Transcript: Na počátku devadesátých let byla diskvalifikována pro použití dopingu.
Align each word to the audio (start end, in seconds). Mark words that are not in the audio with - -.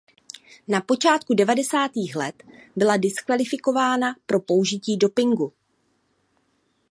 Na 0.67 0.81
počátku 0.81 1.33
devadesátých 1.33 2.15
let 2.15 2.43
byla 2.75 2.97
diskvalifikována 2.97 4.15
pro 4.25 4.39
použití 4.39 4.97
dopingu. 4.97 5.53